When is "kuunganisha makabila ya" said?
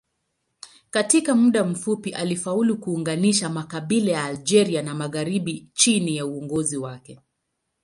2.77-4.23